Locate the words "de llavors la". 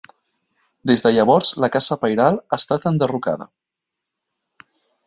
1.07-1.69